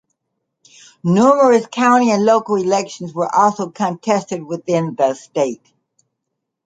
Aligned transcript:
Numerous 1.03 1.67
county 1.67 2.09
and 2.09 2.25
local 2.25 2.55
elections 2.55 3.13
were 3.13 3.29
also 3.35 3.69
contested 3.69 4.41
within 4.43 4.95
the 4.95 5.13
state. 5.13 5.71